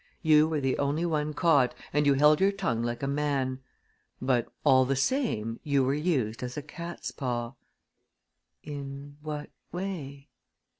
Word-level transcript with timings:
You 0.23 0.47
were 0.47 0.59
the 0.59 0.79
only 0.79 1.05
one 1.05 1.35
caught 1.35 1.75
and 1.93 2.07
you 2.07 2.15
held 2.15 2.41
your 2.41 2.51
tongue 2.51 2.81
like 2.81 3.03
a 3.03 3.07
man; 3.07 3.59
but, 4.19 4.51
all 4.63 4.83
the 4.83 4.95
same, 4.95 5.59
you 5.63 5.83
were 5.83 5.93
used 5.93 6.41
as 6.41 6.57
a 6.57 6.63
cat's 6.63 7.11
paw." 7.11 7.53
"In 8.63 9.17
what 9.21 9.51
way?" 9.71 10.29